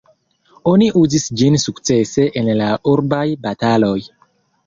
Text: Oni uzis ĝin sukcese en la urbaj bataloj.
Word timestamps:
Oni 0.69 0.85
uzis 1.01 1.25
ĝin 1.41 1.57
sukcese 1.65 2.25
en 2.43 2.49
la 2.61 2.69
urbaj 2.93 3.23
bataloj. 3.47 3.95